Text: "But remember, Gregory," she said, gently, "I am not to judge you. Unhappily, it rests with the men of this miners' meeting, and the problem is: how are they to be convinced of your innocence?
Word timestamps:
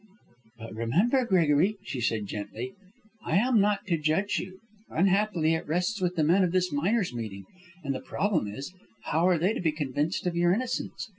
"But 0.57 0.73
remember, 0.73 1.23
Gregory," 1.25 1.77
she 1.83 2.01
said, 2.01 2.25
gently, 2.25 2.73
"I 3.23 3.35
am 3.37 3.59
not 3.61 3.85
to 3.85 3.99
judge 3.99 4.39
you. 4.39 4.57
Unhappily, 4.89 5.53
it 5.53 5.67
rests 5.67 6.01
with 6.01 6.15
the 6.15 6.23
men 6.23 6.43
of 6.43 6.51
this 6.53 6.71
miners' 6.73 7.13
meeting, 7.13 7.43
and 7.83 7.93
the 7.93 7.99
problem 7.99 8.47
is: 8.47 8.73
how 9.03 9.27
are 9.27 9.37
they 9.37 9.53
to 9.53 9.61
be 9.61 9.71
convinced 9.71 10.25
of 10.25 10.35
your 10.35 10.53
innocence? 10.53 11.07